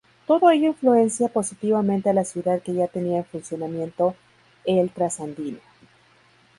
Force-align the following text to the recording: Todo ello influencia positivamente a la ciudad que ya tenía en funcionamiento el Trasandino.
Todo 0.25 0.49
ello 0.49 0.65
influencia 0.69 1.27
positivamente 1.27 2.09
a 2.09 2.13
la 2.13 2.25
ciudad 2.25 2.59
que 2.63 2.73
ya 2.73 2.87
tenía 2.87 3.17
en 3.19 3.25
funcionamiento 3.25 4.15
el 4.65 4.89
Trasandino. 4.89 5.59